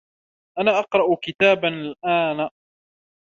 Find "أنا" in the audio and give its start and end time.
0.59-0.79